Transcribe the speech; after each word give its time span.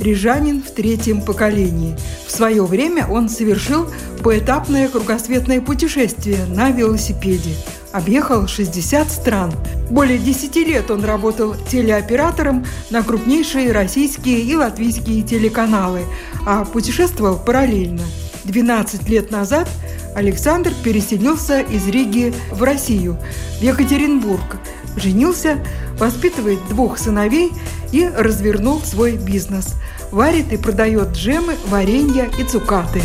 рижанин 0.00 0.62
в 0.62 0.70
третьем 0.70 1.22
поколении. 1.22 1.96
В 2.26 2.30
свое 2.30 2.64
время 2.64 3.06
он 3.06 3.28
совершил 3.28 3.88
поэтапное 4.22 4.88
кругосветное 4.88 5.60
путешествие 5.60 6.44
на 6.46 6.70
велосипеде. 6.70 7.54
Объехал 7.92 8.46
60 8.46 9.10
стран. 9.10 9.52
Более 9.90 10.18
10 10.18 10.56
лет 10.56 10.90
он 10.90 11.04
работал 11.04 11.54
телеоператором 11.70 12.64
на 12.90 13.02
крупнейшие 13.02 13.72
российские 13.72 14.40
и 14.40 14.54
латвийские 14.54 15.22
телеканалы, 15.22 16.02
а 16.46 16.64
путешествовал 16.64 17.36
параллельно. 17.36 18.02
12 18.44 19.08
лет 19.08 19.30
назад 19.30 19.68
Александр 20.14 20.72
переселился 20.82 21.60
из 21.60 21.86
Риги 21.86 22.32
в 22.50 22.62
Россию, 22.62 23.18
в 23.58 23.62
Екатеринбург, 23.62 24.58
женился, 24.96 25.58
воспитывает 25.98 26.58
двух 26.68 26.98
сыновей 26.98 27.52
и 27.92 28.08
развернул 28.08 28.80
свой 28.80 29.16
бизнес. 29.16 29.76
Варит 30.10 30.52
и 30.52 30.56
продает 30.56 31.12
джемы, 31.12 31.54
варенья 31.68 32.28
и 32.38 32.44
цукаты. 32.44 33.00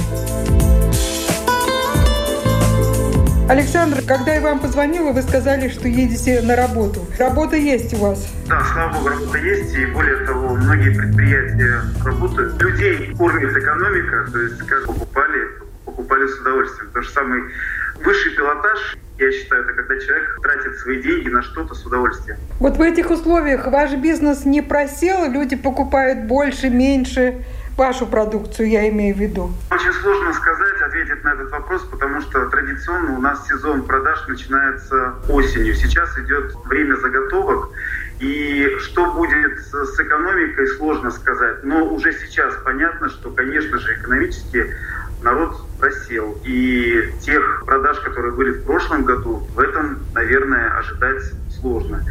Александр, 3.48 4.02
когда 4.08 4.34
я 4.34 4.42
вам 4.42 4.60
позвонила, 4.60 5.12
вы 5.12 5.22
сказали, 5.22 5.70
что 5.70 5.88
едете 5.88 6.42
на 6.42 6.56
работу. 6.56 7.06
Работа 7.20 7.56
есть 7.56 7.94
у 7.94 7.98
вас? 7.98 8.28
Да, 8.48 8.60
слава 8.74 8.94
богу, 8.94 9.10
работа 9.10 9.38
есть. 9.38 9.76
И 9.76 9.86
более 9.86 10.26
того, 10.26 10.56
многие 10.56 10.90
предприятия 10.90 11.82
работают. 12.04 12.60
Людей 12.60 13.14
кормит 13.16 13.56
экономика, 13.56 14.32
то 14.32 14.42
есть 14.42 14.58
как 14.58 14.88
покупали, 14.88 15.48
покупали 15.86 16.28
с 16.28 16.40
удовольствием. 16.40 16.92
То 16.92 17.02
же 17.02 17.10
самый 17.12 17.42
высший 18.04 18.36
пилотаж 18.36 18.98
я 19.18 19.32
считаю, 19.32 19.64
это 19.64 19.74
когда 19.74 20.00
человек 20.00 20.40
тратит 20.42 20.78
свои 20.80 21.02
деньги 21.02 21.30
на 21.30 21.42
что-то 21.42 21.74
с 21.74 21.86
удовольствием. 21.86 22.38
Вот 22.60 22.78
в 22.78 22.82
этих 22.82 23.10
условиях 23.12 23.68
ваш 23.68 23.94
бизнес 23.94 24.46
не 24.46 24.62
просел, 24.62 25.30
люди 25.30 25.56
покупают 25.56 26.26
больше, 26.26 26.70
меньше 26.70 27.46
вашу 27.78 28.08
продукцию, 28.08 28.70
я 28.70 28.90
имею 28.90 29.16
в 29.16 29.20
виду? 29.20 29.52
Очень 29.70 29.92
сложно 30.02 30.34
сказать, 30.34 30.82
ответить 30.82 31.24
на 31.24 31.34
этот 31.34 31.52
вопрос, 31.52 31.84
потому 31.84 32.22
что 32.22 32.46
традиционно 32.50 33.18
у 33.18 33.22
нас 33.22 33.46
сезон 33.48 33.84
продаж 33.84 34.28
начинается 34.28 35.16
осенью. 35.28 35.76
Сейчас 35.76 36.18
идет 36.18 36.56
время 36.66 36.96
заготовок, 36.96 37.72
и 38.20 38.78
что 38.80 39.12
будет 39.12 39.60
с 39.60 40.00
экономикой, 40.00 40.68
сложно 40.78 41.12
сказать. 41.12 41.64
Но 41.64 41.86
уже 41.86 42.14
сейчас 42.14 42.54
понятно, 42.64 43.10
что, 43.10 43.30
конечно 43.32 43.78
же, 43.78 43.94
экономически 43.96 44.74
народ 45.26 45.58
просел. 45.80 46.38
И 46.46 47.12
тех 47.20 47.64
продаж, 47.66 48.00
которые 48.00 48.34
были 48.34 48.52
в 48.52 48.64
прошлом 48.64 49.04
году, 49.04 49.46
в 49.54 49.60
этом, 49.60 50.00
наверное, 50.14 50.78
ожидать 50.78 51.24
сложно. 51.60 52.02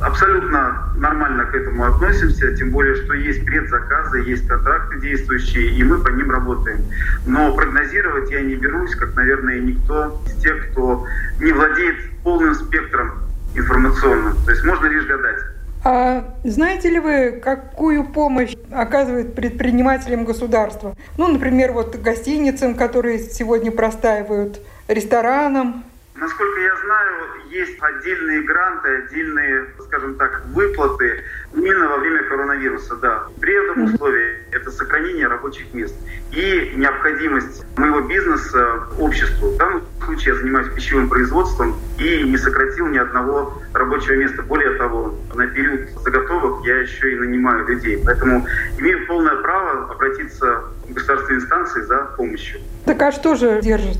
Абсолютно 0.00 0.92
нормально 0.96 1.44
к 1.44 1.54
этому 1.54 1.84
относимся, 1.84 2.56
тем 2.56 2.70
более, 2.70 2.96
что 3.04 3.14
есть 3.14 3.44
предзаказы, 3.44 4.18
есть 4.20 4.48
контракты 4.48 4.98
действующие, 4.98 5.70
и 5.70 5.84
мы 5.84 5.98
по 5.98 6.08
ним 6.08 6.30
работаем. 6.30 6.80
Но 7.26 7.54
прогнозировать 7.54 8.30
я 8.30 8.40
не 8.40 8.56
берусь, 8.56 8.94
как, 8.96 9.14
наверное, 9.14 9.60
никто 9.60 10.20
из 10.26 10.34
тех, 10.42 10.70
кто 10.70 11.06
не 11.38 11.52
владеет 11.52 11.96
полным 12.24 12.54
спектром 12.54 13.12
информационным. 13.54 14.34
То 14.44 14.50
есть 14.50 14.64
можно 14.64 14.86
лишь 14.86 15.06
гадать. 15.06 15.38
А 15.84 16.34
знаете 16.44 16.88
ли 16.88 16.98
вы, 16.98 17.40
какую 17.44 18.04
помощь 18.04 18.54
оказывает 18.72 19.34
предпринимателям 19.34 20.24
государства? 20.24 20.96
Ну, 21.18 21.28
например, 21.28 21.72
вот 21.72 21.96
гостиницам, 21.96 22.74
которые 22.74 23.18
сегодня 23.18 23.70
простаивают, 23.70 24.60
ресторанам. 24.88 25.84
Насколько 26.14 26.60
я 26.60 26.76
знаю, 26.76 27.24
есть 27.50 27.76
отдельные 27.80 28.42
гранты, 28.44 28.88
отдельные, 29.04 29.66
скажем 29.86 30.14
так, 30.14 30.44
выплаты 30.54 31.20
именно 31.54 31.88
во 31.88 31.98
время 31.98 32.22
коронавируса, 32.22 32.96
да. 32.96 33.24
При 33.40 33.52
этом 33.52 33.84
условии 33.84 34.36
это 34.52 34.70
сохранение 34.70 35.03
рабочих 35.44 35.74
мест 35.74 35.94
и 36.32 36.72
необходимость 36.76 37.64
моего 37.76 38.00
бизнеса 38.00 38.84
обществу. 38.98 39.50
В 39.50 39.58
данном 39.58 39.82
случае 40.04 40.34
я 40.34 40.40
занимаюсь 40.40 40.68
пищевым 40.74 41.08
производством 41.08 41.76
и 41.98 42.22
не 42.22 42.38
сократил 42.38 42.88
ни 42.88 42.98
одного 42.98 43.52
рабочего 43.74 44.14
места. 44.14 44.42
Более 44.42 44.70
того, 44.78 45.14
на 45.34 45.46
период 45.46 45.90
заготовок 46.02 46.64
я 46.64 46.78
еще 46.78 47.12
и 47.12 47.16
нанимаю 47.16 47.66
людей. 47.66 48.00
Поэтому 48.04 48.46
имею 48.78 49.06
полное 49.06 49.36
право 49.36 49.92
обратиться 49.92 50.64
в 50.88 50.94
государственные 50.94 51.42
инстанции 51.42 51.82
за 51.82 51.98
помощью. 52.16 52.60
Так 52.86 53.02
а 53.02 53.12
что 53.12 53.34
же 53.34 53.60
держит? 53.62 53.98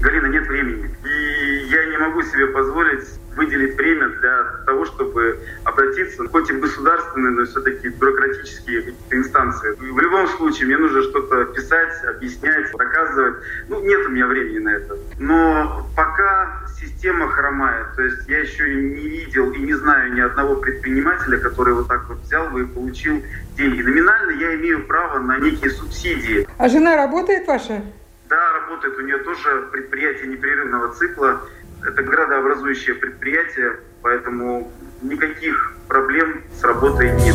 Галина, 0.00 0.26
нет 0.26 0.46
времени. 0.46 0.94
И 1.04 1.66
я 1.70 1.86
не 1.86 1.98
могу 1.98 2.22
себе 2.22 2.46
позволить 2.48 3.04
выделить 3.36 3.76
время 3.76 4.08
для 4.08 4.44
того, 4.66 4.84
чтобы 4.84 5.38
обратиться, 5.64 6.26
хоть 6.28 6.50
и 6.50 6.52
в 6.52 6.60
государственные, 6.60 7.32
но 7.32 7.44
все-таки 7.44 7.88
бюрократические 7.88 8.94
инстанции. 9.10 9.74
В 9.78 9.98
любом 9.98 10.26
случае, 10.28 10.66
мне 10.66 10.78
нужно 10.78 11.02
что-то 11.02 11.44
писать, 11.46 12.04
объяснять, 12.04 12.70
доказывать. 12.72 13.36
Ну, 13.68 13.80
нет 13.80 14.06
у 14.06 14.10
меня 14.10 14.26
времени 14.26 14.58
на 14.58 14.70
это. 14.70 14.96
Но 15.18 15.86
пока 15.96 16.62
система 16.80 17.28
хромает, 17.28 17.86
то 17.96 18.02
есть 18.02 18.28
я 18.28 18.40
еще 18.40 18.74
не 18.74 19.08
видел 19.08 19.52
и 19.52 19.58
не 19.58 19.74
знаю 19.74 20.12
ни 20.12 20.20
одного 20.20 20.56
предпринимателя, 20.56 21.38
который 21.38 21.74
вот 21.74 21.88
так 21.88 22.08
вот 22.08 22.18
взял 22.18 22.48
бы 22.50 22.62
и 22.62 22.66
получил 22.66 23.22
деньги. 23.56 23.82
Номинально 23.82 24.30
я 24.32 24.54
имею 24.56 24.86
право 24.86 25.18
на 25.18 25.38
некие 25.38 25.70
субсидии. 25.70 26.46
А 26.58 26.68
жена 26.68 26.96
работает 26.96 27.46
ваша? 27.46 27.82
Да, 28.28 28.52
работает. 28.52 28.98
У 28.98 29.02
нее 29.02 29.18
тоже 29.18 29.68
предприятие 29.70 30.28
непрерывного 30.28 30.94
цикла. 30.94 31.40
Это 31.86 32.02
градообразующее 32.02 32.94
предприятие, 32.94 33.76
поэтому 34.00 34.72
никаких 35.02 35.76
проблем 35.86 36.42
с 36.58 36.64
работой 36.64 37.12
нет. 37.20 37.34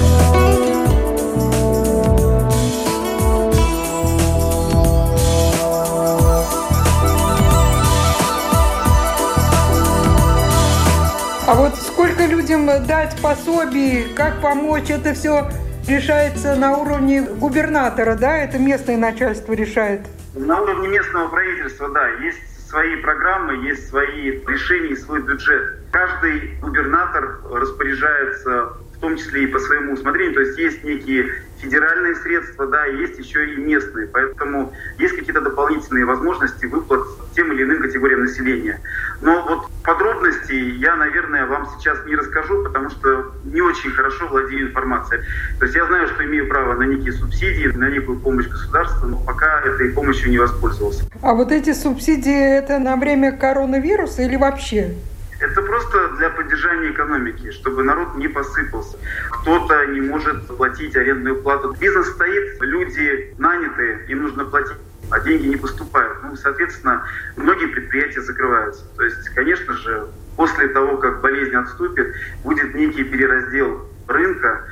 А 11.47 11.53
вот 11.53 11.75
сколько 11.75 12.25
людям 12.25 12.65
дать 12.87 13.15
пособий, 13.21 14.11
как 14.15 14.41
помочь, 14.41 14.89
это 14.89 15.13
все 15.13 15.47
решается 15.87 16.55
на 16.55 16.75
уровне 16.75 17.21
губернатора, 17.21 18.15
да? 18.15 18.37
Это 18.37 18.57
местное 18.57 18.97
начальство 18.97 19.53
решает? 19.53 20.01
На 20.33 20.59
уровне 20.59 20.87
местного 20.87 21.27
правительства, 21.27 21.89
да, 21.89 22.07
есть 22.23 22.48
свои 22.69 22.97
программы, 22.97 23.65
есть 23.65 23.89
свои 23.89 24.43
решения 24.45 24.89
и 24.89 24.95
свой 24.95 25.21
бюджет. 25.23 25.89
Каждый 25.91 26.57
губернатор 26.61 27.41
распоряжается 27.51 28.73
в 28.99 29.01
том 29.01 29.15
числе 29.15 29.43
и 29.43 29.47
по 29.47 29.59
своему 29.59 29.93
усмотрению. 29.93 30.33
То 30.33 30.41
есть 30.41 30.59
есть 30.59 30.83
некие 30.83 31.31
федеральные 31.61 32.15
средства, 32.15 32.67
да, 32.67 32.85
есть 32.85 33.17
еще 33.17 33.53
и 33.53 33.55
местные. 33.55 34.07
Поэтому 34.07 34.73
есть 34.97 35.15
какие-то 35.15 35.39
дополнительные 35.39 36.03
возможности 36.03 36.65
выплат 36.65 37.01
тем 37.33 37.51
или 37.53 37.63
иным 37.63 37.81
категориям 37.81 38.23
населения. 38.23 38.81
Но 39.21 39.41
вот 39.47 39.69
подробностей 39.83 40.75
я, 40.79 40.97
наверное, 40.97 41.45
вам 41.45 41.69
сейчас 41.77 42.05
не 42.05 42.15
расскажу, 42.15 42.61
потому 42.63 42.89
что 42.89 43.31
не 43.45 43.61
очень 43.61 43.91
хорошо 43.91 44.27
владею 44.27 44.67
информацией. 44.67 45.21
То 45.59 45.65
есть 45.65 45.77
я 45.77 45.85
знаю, 45.85 46.09
что 46.09 46.25
имею 46.25 46.49
право 46.49 46.75
на 46.75 46.83
некие 46.83 47.13
субсидии, 47.13 47.67
на 47.67 47.89
некую 47.89 48.19
помощь 48.19 48.47
государства, 48.47 49.07
но 49.07 49.17
пока 49.19 49.61
этой 49.61 49.91
помощью 49.91 50.29
не 50.29 50.39
воспользовался. 50.39 51.05
А 51.21 51.33
вот 51.33 51.53
эти 51.53 51.71
субсидии 51.71 52.57
это 52.57 52.79
на 52.79 52.97
время 52.97 53.31
коронавируса 53.31 54.23
или 54.23 54.35
вообще? 54.35 54.95
Это 55.39 55.61
просто 55.61 56.09
для 56.17 56.29
поддержания 56.29 56.91
экономики, 56.91 57.51
чтобы 57.51 57.83
народ 57.83 58.15
не 58.15 58.27
посыпался. 58.27 58.97
Кто-то 59.31 59.85
не 59.87 60.01
может 60.01 60.47
платить 60.47 60.95
арендную 60.95 61.41
плату. 61.41 61.75
Бизнес 61.79 62.09
стоит, 62.09 62.61
люди 62.61 63.33
наняты, 63.37 64.05
им 64.09 64.23
нужно 64.23 64.45
платить 64.45 64.77
а 65.11 65.19
деньги 65.21 65.47
не 65.47 65.55
поступают. 65.55 66.21
Ну, 66.23 66.35
соответственно, 66.35 67.03
многие 67.35 67.67
предприятия 67.67 68.21
закрываются. 68.21 68.85
То 68.95 69.03
есть, 69.03 69.29
конечно 69.29 69.73
же, 69.73 70.07
после 70.35 70.67
того, 70.67 70.97
как 70.97 71.21
болезнь 71.21 71.55
отступит, 71.55 72.13
будет 72.43 72.75
некий 72.75 73.03
перераздел 73.03 73.87
рынка, 74.07 74.65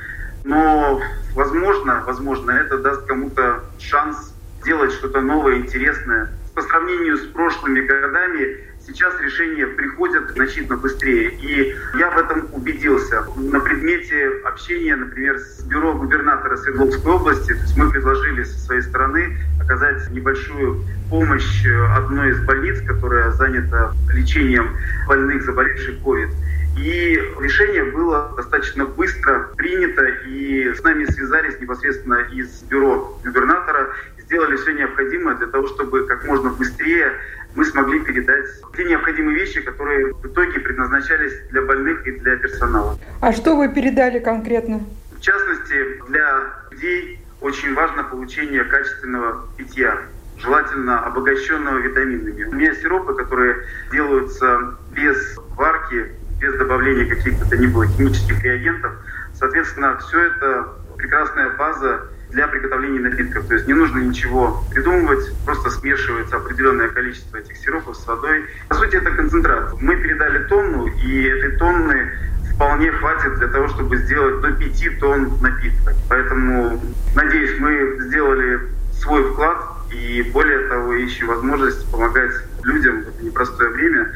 но, 0.44 1.00
возможно, 1.34 2.02
возможно, 2.06 2.52
это 2.52 2.78
даст 2.78 3.04
кому-то 3.06 3.64
шанс 3.78 4.34
сделать 4.62 4.92
что-то 4.92 5.20
новое, 5.20 5.56
интересное, 5.56 6.30
по 6.54 6.62
сравнению 6.62 7.16
с 7.16 7.26
прошлыми 7.26 7.80
годами 7.80 8.64
сейчас 8.88 9.20
решения 9.20 9.66
приходят 9.66 10.30
значительно 10.30 10.76
быстрее. 10.76 11.30
И 11.40 11.76
я 11.98 12.10
в 12.10 12.18
этом 12.18 12.48
убедился. 12.52 13.24
На 13.36 13.60
предмете 13.60 14.30
общения, 14.44 14.96
например, 14.96 15.38
с 15.38 15.62
бюро 15.62 15.94
губернатора 15.94 16.56
Свердловской 16.56 17.12
области, 17.12 17.52
то 17.54 17.60
есть 17.60 17.76
мы 17.76 17.90
предложили 17.90 18.42
со 18.42 18.58
своей 18.58 18.82
стороны 18.82 19.38
оказать 19.60 20.10
небольшую 20.10 20.82
помощь 21.10 21.66
одной 21.94 22.30
из 22.30 22.40
больниц, 22.40 22.80
которая 22.86 23.30
занята 23.32 23.92
лечением 24.12 24.76
больных, 25.06 25.44
заболевших 25.44 25.96
COVID. 26.04 26.30
И 26.78 27.20
решение 27.40 27.84
было 27.84 28.32
достаточно 28.36 28.86
быстро 28.86 29.48
принято, 29.56 30.04
и 30.26 30.72
с 30.74 30.82
нами 30.82 31.06
связались 31.06 31.58
непосредственно 31.60 32.26
из 32.32 32.62
бюро 32.62 33.18
губернатора, 33.24 33.88
сделали 34.28 34.56
все 34.56 34.72
необходимое 34.72 35.36
для 35.36 35.46
того, 35.46 35.66
чтобы 35.68 36.06
как 36.06 36.24
можно 36.26 36.50
быстрее 36.50 37.12
мы 37.54 37.64
смогли 37.64 38.00
передать 38.00 38.44
те 38.76 38.84
необходимые 38.84 39.36
вещи, 39.36 39.60
которые 39.62 40.12
в 40.12 40.26
итоге 40.26 40.60
предназначались 40.60 41.32
для 41.50 41.62
больных 41.62 42.06
и 42.06 42.12
для 42.12 42.36
персонала. 42.36 42.98
А 43.20 43.32
что 43.32 43.56
вы 43.56 43.68
передали 43.68 44.18
конкретно? 44.18 44.84
В 45.16 45.20
частности, 45.20 46.02
для 46.08 46.42
людей 46.70 47.20
очень 47.40 47.74
важно 47.74 48.04
получение 48.04 48.64
качественного 48.64 49.48
питья, 49.56 49.98
желательно 50.36 51.00
обогащенного 51.06 51.78
витаминами. 51.78 52.44
У 52.44 52.54
меня 52.54 52.74
сиропы, 52.74 53.14
которые 53.14 53.56
делаются 53.90 54.76
без 54.92 55.38
варки, 55.56 56.12
без 56.38 56.54
добавления 56.54 57.06
каких-то 57.06 57.48
то 57.48 57.56
ни 57.56 57.66
было 57.66 57.86
химических 57.86 58.44
реагентов. 58.44 58.92
Соответственно, 59.34 59.98
все 59.98 60.20
это 60.26 60.68
прекрасная 60.98 61.50
база 61.56 62.02
для 62.30 62.46
приготовления 62.48 63.00
напитков. 63.00 63.46
То 63.46 63.54
есть 63.54 63.66
не 63.66 63.74
нужно 63.74 64.00
ничего 64.00 64.64
придумывать, 64.70 65.32
просто 65.44 65.70
смешивается 65.70 66.36
определенное 66.36 66.88
количество 66.88 67.36
этих 67.38 67.56
сиропов 67.56 67.96
с 67.96 68.06
водой. 68.06 68.44
По 68.68 68.74
сути, 68.74 68.96
это 68.96 69.10
концентрат. 69.10 69.80
Мы 69.80 69.96
передали 69.96 70.44
тонну, 70.44 70.86
и 70.86 71.22
этой 71.24 71.56
тонны 71.56 72.12
вполне 72.54 72.90
хватит 72.92 73.36
для 73.36 73.48
того, 73.48 73.68
чтобы 73.68 73.96
сделать 73.98 74.40
до 74.40 74.52
5 74.52 74.98
тонн 74.98 75.38
напитка. 75.40 75.94
Поэтому, 76.08 76.80
надеюсь, 77.14 77.58
мы 77.60 77.98
сделали 78.00 78.60
свой 78.92 79.22
вклад 79.32 79.58
и 79.92 80.22
более 80.32 80.68
того, 80.68 80.92
ищем 80.94 81.28
возможность 81.28 81.90
помогать 81.90 82.32
людям 82.64 83.02
в 83.02 83.08
это 83.08 83.24
непростое 83.24 83.70
время. 83.70 84.12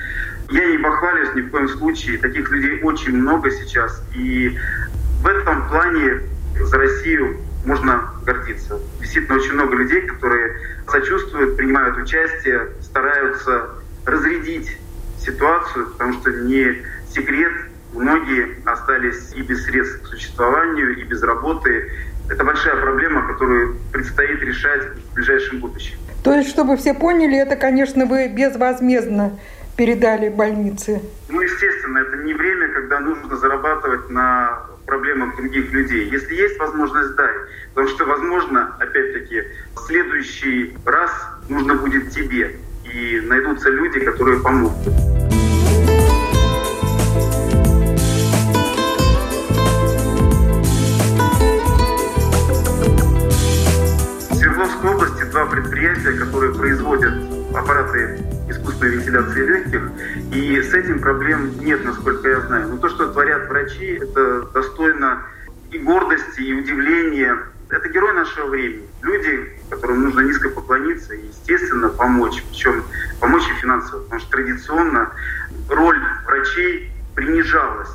Я 0.51 0.67
не 0.67 0.79
похвалюсь 0.79 1.35
ни 1.35 1.41
в 1.43 1.51
коем 1.51 1.69
случае. 1.69 2.19
Таких 2.19 2.51
людей 2.51 2.81
очень 2.83 3.17
много 3.17 3.51
сейчас. 3.51 4.05
И 4.15 4.59
в 5.23 5.27
этом 5.27 5.69
плане 5.69 6.21
за 6.61 6.77
Россию 6.77 7.39
можно 7.65 8.11
гордиться. 8.25 8.79
Действительно, 9.01 9.39
очень 9.39 9.53
много 9.53 9.77
людей, 9.77 10.03
которые 10.03 10.57
сочувствуют, 10.89 11.57
принимают 11.57 11.97
участие, 11.97 12.69
стараются 12.81 13.71
разрядить 14.05 14.77
ситуацию, 15.19 15.87
потому 15.87 16.15
что 16.15 16.31
не 16.31 16.83
секрет, 17.13 17.53
многие 17.93 18.59
остались 18.65 19.33
и 19.35 19.43
без 19.43 19.65
средств 19.65 20.03
к 20.03 20.07
существованию, 20.07 20.99
и 20.99 21.05
без 21.05 21.23
работы. 21.23 21.91
Это 22.29 22.45
большая 22.45 22.77
проблема, 22.77 23.27
которую 23.27 23.77
предстоит 23.93 24.41
решать 24.41 24.83
в 24.97 25.15
ближайшем 25.15 25.61
будущем. 25.61 25.99
То 26.25 26.35
есть, 26.35 26.51
чтобы 26.51 26.77
все 26.77 26.95
поняли, 26.95 27.37
это, 27.37 27.57
конечно, 27.57 28.07
вы 28.07 28.29
безвозмездно 28.29 29.39
передали 29.77 30.29
больнице? 30.29 31.03
Ну, 31.29 31.41
естественно, 31.41 31.99
это 31.99 32.17
не 32.19 32.35
время, 32.35 32.69
когда 32.69 33.01
нужно 33.01 33.37
зарабатывать 33.37 34.09
на 34.11 34.63
проблемах 34.93 35.37
других 35.37 35.73
людей. 35.73 36.11
Если 36.11 36.35
есть 36.35 36.59
возможность, 36.59 37.15
дай. 37.15 37.33
Потому 37.75 37.89
что, 37.89 38.05
возможно, 38.05 38.77
опять-таки, 38.79 39.43
в 39.75 39.87
следующий 39.87 40.77
раз 40.85 41.11
нужно 41.49 41.77
будет 41.77 42.11
тебе. 42.11 42.57
И 42.85 43.23
найдутся 43.25 43.71
люди, 43.71 44.01
которые 44.01 44.41
помогут. 44.41 44.87
В 54.29 54.35
Свердловской 54.35 54.91
области 54.91 55.25
два 55.31 55.47
предприятия, 55.47 56.13
которые 56.13 56.55
производят 56.55 57.15
аппараты 57.55 58.19
искусственной 58.83 58.97
вентиляции 58.97 59.47
легких, 59.47 59.91
и 60.33 60.63
с 60.63 60.75
этим 60.75 61.01
проблем 61.01 61.59
нет, 61.61 61.85
насколько 61.85 62.29
я 62.29 62.41
знаю. 62.41 62.69
Но 62.69 62.77
то, 62.79 62.89
что 62.89 63.13
творят 63.13 63.49
врачи, 63.49 63.99
это 64.01 64.43
достойно 64.53 65.23
и 65.71 65.79
гордости, 65.79 66.41
и 66.41 66.53
удивления. 66.53 67.39
Это 67.71 67.89
герой 67.89 68.13
нашего 68.13 68.49
времени. 68.49 68.87
Люди, 69.03 69.59
которым 69.71 70.03
нужно 70.03 70.21
низко 70.21 70.51
поклониться 70.51 71.15
и, 71.15 71.27
естественно, 71.27 71.89
помочь. 71.89 72.43
Причем 72.51 72.85
помочь 73.19 73.49
и 73.49 73.61
финансово. 73.61 74.03
Потому 74.03 74.21
что 74.21 74.31
традиционно 74.31 75.11
роль 75.71 75.99
врачей 76.27 76.93
принижалась. 77.15 77.89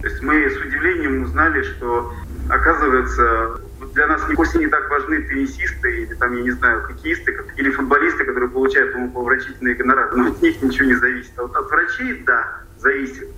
То 0.00 0.08
есть 0.08 0.20
мы 0.20 0.50
с 0.50 0.56
удивлением 0.58 1.22
узнали, 1.22 1.62
что, 1.62 2.12
оказывается, 2.50 3.60
для 3.92 4.06
нас 4.06 4.22
вовсе 4.34 4.58
не 4.58 4.68
так 4.68 4.88
важны 4.90 5.22
теннисисты 5.22 6.02
или 6.02 6.14
там, 6.14 6.36
я 6.36 6.42
не 6.42 6.50
знаю, 6.52 6.82
хоккеисты 6.82 7.36
или 7.56 7.70
футболисты, 7.70 8.24
которые 8.24 8.50
получают 8.50 8.94
умопомрачительные 8.94 9.74
гонорары. 9.74 10.16
Но 10.16 10.28
от 10.28 10.42
них 10.42 10.62
ничего 10.62 10.86
не 10.86 10.94
зависит. 10.94 11.32
А 11.36 11.42
вот 11.42 11.56
от 11.56 11.70
врачей, 11.70 12.22
да, 12.26 12.60
зависит. 12.78 13.28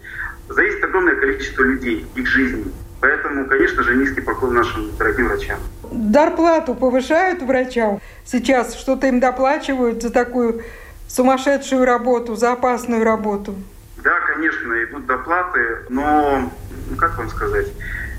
Зависит 0.48 0.84
огромное 0.84 1.16
количество 1.16 1.62
людей, 1.62 2.06
их 2.14 2.26
жизни. 2.26 2.64
Поэтому, 3.00 3.46
конечно 3.46 3.82
же, 3.82 3.96
низкий 3.96 4.20
поклон 4.20 4.54
нашим 4.54 4.96
дорогим 4.96 5.28
врачам. 5.28 5.58
Дарплату 5.90 6.74
повышают 6.74 7.42
врачам? 7.42 8.00
Сейчас 8.24 8.74
что-то 8.74 9.06
им 9.06 9.20
доплачивают 9.20 10.02
за 10.02 10.10
такую 10.10 10.62
сумасшедшую 11.08 11.84
работу, 11.84 12.34
за 12.34 12.52
опасную 12.52 13.04
работу? 13.04 13.54
Да, 14.02 14.20
конечно, 14.20 14.72
идут 14.84 15.06
доплаты, 15.06 15.78
но, 15.88 16.50
ну, 16.90 16.96
как 16.96 17.16
вам 17.16 17.28
сказать, 17.28 17.68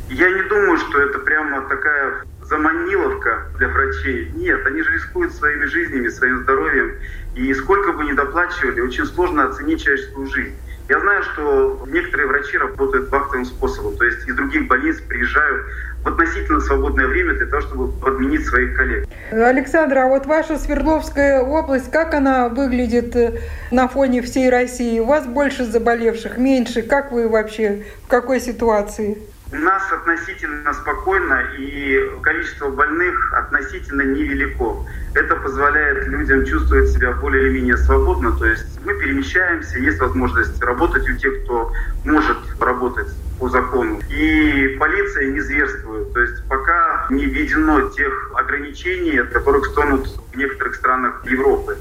я 0.09 0.29
не 0.29 0.41
думаю, 0.43 0.77
что 0.77 1.01
это 1.01 1.19
прямо 1.19 1.61
такая 1.67 2.23
заманиловка 2.43 3.47
для 3.57 3.67
врачей. 3.69 4.31
Нет, 4.35 4.65
они 4.65 4.81
же 4.81 4.91
рискуют 4.91 5.33
своими 5.33 5.65
жизнями, 5.65 6.07
своим 6.09 6.43
здоровьем. 6.43 6.95
И 7.35 7.53
сколько 7.53 7.93
бы 7.93 8.05
ни 8.05 8.13
доплачивали, 8.13 8.81
очень 8.81 9.05
сложно 9.05 9.45
оценить 9.45 9.83
человеческую 9.83 10.27
жизнь. 10.27 10.55
Я 10.87 10.99
знаю, 10.99 11.23
что 11.23 11.83
некоторые 11.87 12.27
врачи 12.27 12.57
работают 12.59 13.09
вахтовым 13.09 13.45
способом, 13.45 13.97
то 13.97 14.05
есть 14.05 14.27
из 14.27 14.35
других 14.35 14.67
больниц 14.67 15.01
приезжают 15.01 15.65
в 16.03 16.07
относительно 16.07 16.61
свободное 16.61 17.07
время 17.07 17.33
для 17.33 17.47
того, 17.47 17.63
чтобы 17.63 17.91
подменить 17.91 18.45
своих 18.45 18.77
коллег. 18.77 19.07
Александра, 19.31 20.03
а 20.03 20.07
вот 20.07 20.27
ваша 20.27 20.59
Свердловская 20.59 21.41
область, 21.41 21.89
как 21.89 22.13
она 22.13 22.49
выглядит 22.49 23.15
э, 23.15 23.39
на 23.71 23.87
фоне 23.87 24.21
всей 24.21 24.51
России? 24.51 24.99
У 24.99 25.05
вас 25.05 25.25
больше 25.25 25.65
заболевших, 25.65 26.37
меньше? 26.37 26.83
Как 26.83 27.11
вы 27.11 27.27
вообще, 27.27 27.85
в 28.03 28.07
какой 28.07 28.39
ситуации? 28.39 29.17
У 29.55 29.59
нас 29.59 29.89
относительно 29.89 30.73
спокойно 30.73 31.41
и 31.57 32.11
количество 32.21 32.69
больных 32.69 33.33
относительно 33.33 34.01
невелико. 34.01 34.85
Это 35.13 35.37
позволяет 35.37 36.07
людям 36.07 36.45
чувствовать 36.45 36.89
себя 36.89 37.13
более 37.13 37.43
или 37.43 37.59
менее 37.59 37.77
свободно. 37.77 38.37
То 38.37 38.47
есть 38.47 38.81
мы 38.83 38.99
перемещаемся, 38.99 39.79
есть 39.79 39.99
возможность 40.01 40.61
работать 40.61 41.09
у 41.09 41.15
тех, 41.15 41.43
кто 41.43 41.71
может 42.03 42.37
работать 42.59 43.07
по 43.39 43.47
закону. 43.47 44.01
И 44.09 44.75
полиция 44.77 45.31
не 45.31 45.39
зверствует. 45.39 46.11
То 46.11 46.21
есть 46.21 46.45
пока 46.49 47.07
не 47.09 47.25
введено 47.25 47.89
тех 47.91 48.31
ограничений, 48.35 49.19
от 49.19 49.29
которых 49.29 49.67
стонут 49.67 50.09
в 50.33 50.37
некоторых 50.37 50.75
странах 50.75 51.23
Европы. 51.23 51.77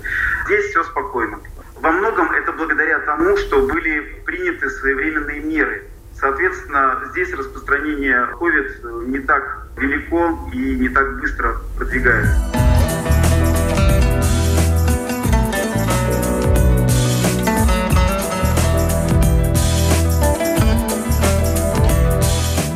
Здесь 0.47 0.67
все 0.67 0.85
спокойно. 0.85 1.41
Во 1.81 1.91
многом 1.91 2.31
это 2.31 2.53
благодаря 2.53 3.01
тому, 3.01 3.37
что 3.37 3.67
были 3.67 4.23
приняты 4.25 4.71
своевременные 4.71 5.41
меры– 5.41 5.89
Соответственно, 6.19 7.03
здесь 7.11 7.33
распространение 7.35 8.29
COVID 8.41 9.07
не 9.09 9.19
так 9.21 9.67
велико 9.77 10.49
и 10.53 10.77
не 10.77 10.89
так 10.89 11.21
быстро 11.21 11.57
продвигается. 11.77 12.65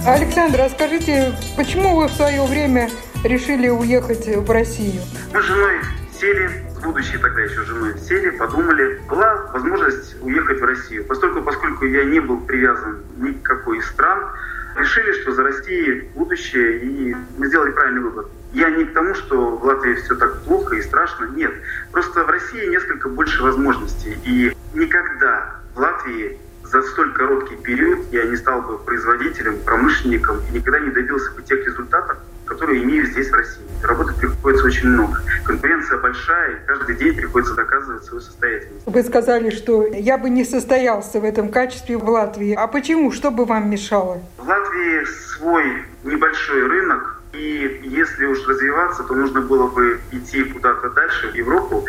Александр, 0.07 0.63
а 0.63 0.71
скажите, 0.71 1.35
почему 1.57 1.95
вы 1.95 2.09
в 2.09 2.13
свое 2.13 2.43
время 2.45 2.89
решили 3.25 3.69
уехать 3.69 4.27
в 4.27 4.51
Россию? 4.51 5.03
Мы 5.35 5.43
с 5.43 5.45
женой 5.45 5.81
сели 6.19 6.68
будущей 6.83 7.19
тогда 7.19 7.43
еще 7.43 7.63
женой, 7.65 7.99
сели, 7.99 8.31
подумали. 8.31 9.01
Была 9.09 9.51
возможность 9.53 10.17
уехать 10.21 10.61
в 10.61 10.65
Россию. 10.65 11.05
Поскольку, 11.05 11.43
поскольку 11.43 11.85
я 11.87 12.05
не 12.05 12.21
был 12.21 12.41
привязан 12.41 12.99
ни 13.17 13.33
к 13.33 13.43
какой 13.43 13.79
из 13.79 13.87
стран, 13.89 14.33
решили, 14.77 15.13
что 15.21 15.33
за 15.33 15.43
Россией 15.43 16.11
будущее, 16.15 16.79
и 16.79 17.17
мы 17.37 17.47
сделали 17.47 17.73
правильный 17.73 18.03
выбор. 18.03 18.27
Я 18.53 18.71
не 18.71 18.85
к 18.85 18.95
тому, 18.95 19.15
что 19.15 19.57
в 19.57 19.65
Латвии 19.65 19.95
все 19.95 20.15
так 20.17 20.43
плохо 20.43 20.77
и 20.77 20.83
страшно, 20.83 21.27
нет. 21.27 21.53
Просто 21.93 22.25
в 22.25 22.31
России 22.31 22.67
несколько 22.67 23.09
больше 23.09 23.43
возможностей. 23.43 24.19
И 24.25 24.57
никогда 24.75 25.57
в 25.75 25.81
Латвии 25.81 26.39
за 26.71 26.83
столь 26.83 27.13
короткий 27.13 27.57
период 27.57 28.01
я 28.13 28.25
не 28.25 28.37
стал 28.37 28.63
бы 28.63 28.79
производителем, 28.79 29.59
промышленником 29.65 30.39
и 30.51 30.57
никогда 30.57 30.81
не 30.81 30.91
добился 30.91 31.33
бы 31.33 31.43
тех 31.43 31.65
результатов, 31.67 32.19
которые 32.45 32.83
имею 32.85 33.07
здесь 33.07 33.31
в 33.31 33.35
России. 33.35 33.63
Работать 33.83 34.17
приходится 34.17 34.67
очень 34.67 34.89
много. 34.89 35.21
Конкуренция 35.45 35.99
большая, 35.99 36.57
и 36.57 36.67
каждый 36.67 36.97
день 36.97 37.15
приходится 37.15 37.55
доказывать 37.55 38.05
свою 38.05 38.21
состоятельность. 38.21 38.83
Вы 38.87 39.03
сказали, 39.03 39.51
что 39.51 39.87
я 39.87 40.19
бы 40.19 40.29
не 40.29 40.45
состоялся 40.45 41.21
в 41.21 41.25
этом 41.25 41.51
качестве 41.51 41.97
в 41.97 42.09
Латвии. 42.09 42.55
А 42.55 42.67
почему? 42.67 43.13
Что 43.13 43.31
бы 43.31 43.45
вам 43.45 43.71
мешало? 43.71 44.21
В 44.37 44.47
Латвии 44.47 45.05
свой 45.05 45.85
небольшой 46.05 46.67
рынок, 46.67 47.23
и 47.33 47.81
если 47.85 48.27
уж 48.27 48.47
развиваться, 48.47 49.05
то 49.05 49.15
нужно 49.15 49.41
было 49.41 49.69
бы 49.69 50.01
идти 50.13 50.43
куда-то 50.43 50.91
дальше, 50.91 51.31
в 51.31 51.35
Европу. 51.35 51.87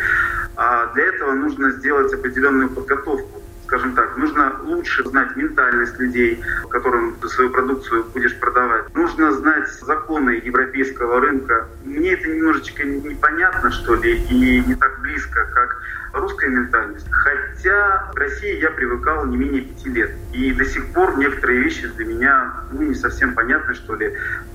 А 0.56 0.92
для 0.94 1.04
этого 1.04 1.32
нужно 1.32 1.70
сделать 1.70 2.12
определенную 2.12 2.68
подготовку 2.68 3.39
скажем 3.70 3.94
так, 3.94 4.16
нужно 4.16 4.56
лучше 4.64 5.04
знать 5.04 5.36
ментальность 5.36 5.96
людей, 6.00 6.42
которым 6.70 7.14
ты 7.20 7.28
свою 7.28 7.50
продукцию 7.50 8.04
будешь 8.12 8.36
продавать. 8.40 8.92
Нужно 8.96 9.32
знать 9.32 9.68
законы 9.82 10.30
европейского 10.42 11.20
рынка. 11.20 11.68
Мне 11.84 12.14
это 12.14 12.28
немножечко 12.28 12.82
непонятно, 12.82 13.70
что 13.70 13.94
ли, 13.94 14.16
и 14.28 14.64
не 14.66 14.74
так 14.74 15.00
близко, 15.02 15.46
как 15.54 15.80
русская 16.12 16.50
ментальность. 16.50 17.06
Хотя 17.10 18.10
в 18.12 18.16
России 18.16 18.60
я 18.60 18.70
привыкал 18.70 19.26
не 19.26 19.36
менее 19.36 19.62
пяти 19.62 19.88
лет. 19.90 20.10
И 20.32 20.52
до 20.52 20.64
сих 20.64 20.92
пор 20.92 21.16
некоторые 21.18 21.60
вещи 21.60 21.86
для 21.88 22.06
меня 22.06 22.52
ну, 22.72 22.82
не 22.82 22.94
совсем 22.94 23.34
понятны, 23.34 23.74
что 23.74 23.94
ли. 23.94 24.12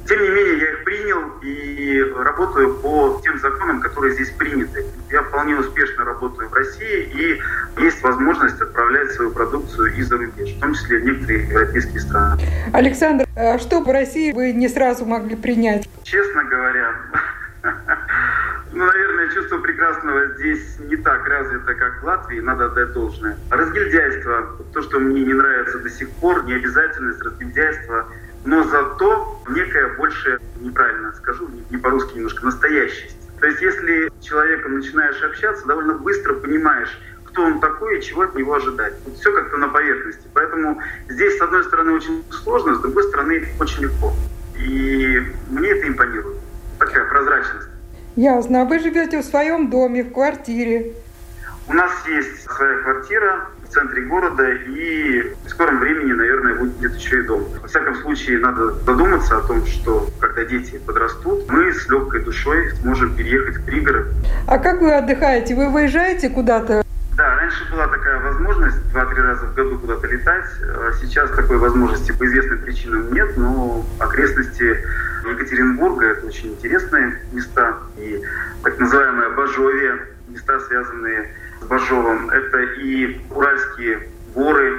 Тем 0.07 0.21
не 0.21 0.29
менее, 0.29 0.57
я 0.59 0.71
их 0.73 0.83
принял 0.83 1.39
и 1.41 2.13
работаю 2.17 2.75
по 2.75 3.19
тем 3.23 3.39
законам, 3.39 3.81
которые 3.81 4.13
здесь 4.13 4.29
приняты. 4.31 4.85
Я 5.09 5.23
вполне 5.23 5.55
успешно 5.55 6.05
работаю 6.05 6.49
в 6.49 6.53
России, 6.53 7.09
и 7.13 7.81
есть 7.81 8.03
возможность 8.03 8.61
отправлять 8.61 9.04
свою 9.13 9.31
продукцию 9.31 9.95
и 9.95 10.01
за 10.01 10.17
рубеж, 10.17 10.49
в 10.55 10.59
том 10.59 10.73
числе 10.73 10.99
в 10.99 11.05
некоторые 11.05 11.47
европейские 11.47 11.99
страны. 11.99 12.41
Александр, 12.73 13.25
а 13.35 13.57
что 13.59 13.81
в 13.81 13.89
России 13.89 14.31
вы 14.31 14.53
не 14.53 14.67
сразу 14.67 15.05
могли 15.05 15.35
принять? 15.35 15.89
Честно 16.03 16.43
говоря, 16.45 16.93
ну, 18.73 18.85
наверное, 18.85 19.29
чувство 19.29 19.57
прекрасного 19.57 20.33
здесь 20.35 20.79
не 20.79 20.97
так 20.97 21.27
развито, 21.27 21.73
как 21.73 22.01
в 22.01 22.05
Латвии, 22.05 22.39
надо 22.39 22.65
отдать 22.65 22.93
должное. 22.93 23.37
Разгильдяйство, 23.49 24.57
то, 24.73 24.81
что 24.81 24.99
мне 24.99 25.23
не 25.25 25.33
нравится 25.33 25.79
до 25.79 25.89
сих 25.89 26.09
пор, 26.09 26.43
необязательность 26.45 27.21
разгильдяйства, 27.21 28.07
но 28.43 28.63
зато 28.63 29.43
некая 29.49 29.95
больше, 29.95 30.39
неправильно 30.59 31.13
скажу, 31.13 31.49
не 31.69 31.77
по-русски 31.77 32.15
немножко, 32.17 32.45
настоящесть. 32.45 33.17
То 33.39 33.47
есть 33.47 33.61
если 33.61 34.11
с 34.19 34.23
человеком 34.23 34.75
начинаешь 34.75 35.21
общаться, 35.23 35.65
довольно 35.65 35.93
быстро 35.95 36.33
понимаешь, 36.33 36.99
кто 37.35 37.43
он 37.43 37.59
такой 37.59 37.99
и 37.99 38.01
чего 38.01 38.21
от 38.21 38.33
него 38.33 38.53
ожидать. 38.53 38.93
Вот 39.05 39.17
все 39.17 39.33
как-то 39.33 39.57
на 39.57 39.67
поверхности. 39.67 40.25
Поэтому 40.33 40.79
здесь, 41.09 41.37
с 41.37 41.41
одной 41.41 41.65
стороны, 41.65 41.91
очень 41.91 42.23
сложно, 42.31 42.75
с 42.75 42.79
другой 42.79 43.03
стороны, 43.03 43.45
очень 43.59 43.83
легко. 43.83 44.13
И 44.57 45.21
мне 45.49 45.69
это 45.69 45.87
импонирует. 45.89 46.37
Такая 46.79 47.03
прозрачность. 47.09 47.67
Ясно. 48.15 48.61
А 48.61 48.65
вы 48.65 48.79
живете 48.79 49.19
в 49.19 49.25
своем 49.25 49.69
доме, 49.69 50.03
в 50.03 50.13
квартире? 50.13 50.93
У 51.67 51.73
нас 51.73 51.91
есть 52.07 52.43
своя 52.49 52.77
квартира 52.83 53.49
в 53.67 53.73
центре 53.73 54.03
города, 54.03 54.49
и 54.51 55.33
в 55.45 55.49
скором 55.49 55.79
времени, 55.79 56.13
наверное, 56.13 56.53
будет 56.53 56.95
еще 56.95 57.19
и 57.19 57.23
дом. 57.23 57.43
Во 57.61 57.67
всяком 57.67 57.95
случае, 57.95 58.37
надо 58.39 58.71
задуматься 58.85 59.39
о 59.39 59.41
том, 59.41 59.65
что 59.65 60.07
когда 60.21 60.45
дети 60.45 60.79
подрастут, 60.85 61.49
мы 61.49 61.73
с 61.73 61.89
легкой 61.89 62.21
душой 62.23 62.71
сможем 62.81 63.13
переехать 63.15 63.57
в 63.57 63.65
пригород. 63.65 64.07
А 64.47 64.57
как 64.57 64.79
вы 64.79 64.93
отдыхаете? 64.93 65.55
Вы 65.55 65.69
выезжаете 65.69 66.29
куда-то? 66.29 66.84
Раньше 67.55 67.71
была 67.71 67.87
такая 67.87 68.19
возможность 68.19 68.91
два-три 68.91 69.21
раза 69.21 69.45
в 69.45 69.53
году 69.53 69.79
куда-то 69.79 70.07
летать. 70.07 70.45
А 70.61 70.91
сейчас 70.99 71.29
такой 71.31 71.57
возможности 71.57 72.11
по 72.11 72.25
известным 72.25 72.59
причинам 72.59 73.13
нет, 73.13 73.37
но 73.37 73.85
окрестности 73.99 74.83
Екатеринбурга 75.25 76.07
это 76.07 76.27
очень 76.27 76.49
интересные 76.49 77.21
места. 77.31 77.77
И 77.97 78.21
так 78.61 78.77
называемое 78.77 79.29
Бажовье, 79.29 80.01
места, 80.27 80.59
связанные 80.61 81.33
с 81.61 81.65
Бажовым. 81.65 82.29
Это 82.29 82.57
и 82.59 83.21
Уральские 83.29 84.09
горы, 84.33 84.77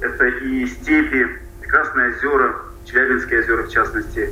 это 0.00 0.26
и 0.26 0.66
степи, 0.66 1.28
прекрасные 1.60 2.10
озера, 2.16 2.56
Челябинские 2.86 3.40
озера 3.40 3.62
в 3.62 3.68
частности. 3.68 4.30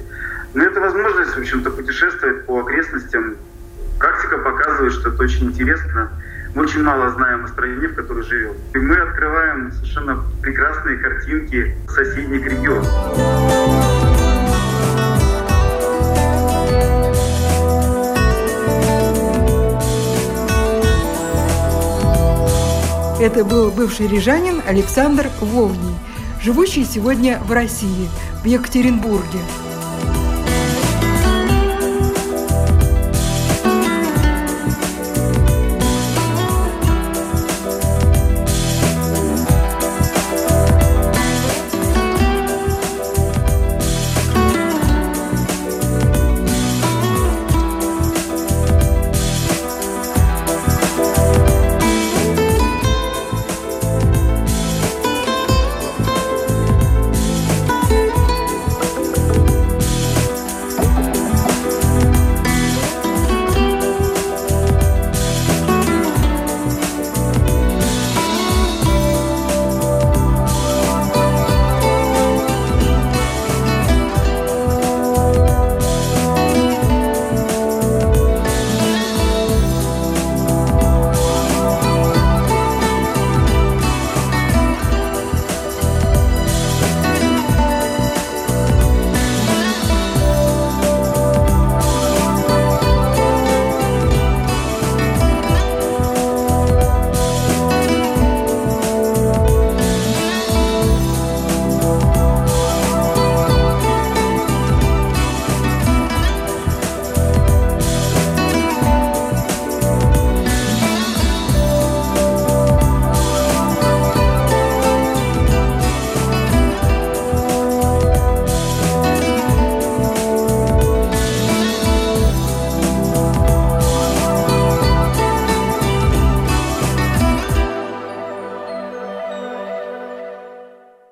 Но 0.54 0.64
это 0.64 0.80
возможность, 0.80 1.36
в 1.36 1.38
общем-то, 1.38 1.70
путешествовать 1.70 2.44
по 2.46 2.60
окрестностям. 2.60 3.36
Практика 4.00 4.38
показывает, 4.38 4.92
что 4.92 5.10
это 5.10 5.22
очень 5.22 5.46
интересно. 5.46 6.10
Мы 6.54 6.62
очень 6.62 6.84
мало 6.84 7.10
знаем 7.10 7.44
о 7.44 7.48
стране, 7.48 7.88
в 7.88 7.94
которой 7.96 8.22
живем. 8.22 8.52
И 8.74 8.78
мы 8.78 8.96
открываем 8.96 9.72
совершенно 9.72 10.24
прекрасные 10.40 10.98
картинки 10.98 11.76
соседних 11.88 12.46
регионов. 12.46 12.88
Это 23.20 23.44
был 23.44 23.72
бывший 23.72 24.06
рижанин 24.06 24.62
Александр 24.64 25.30
Вовний, 25.40 25.96
живущий 26.40 26.84
сегодня 26.84 27.40
в 27.40 27.50
России, 27.50 28.08
в 28.42 28.44
Екатеринбурге. 28.44 29.40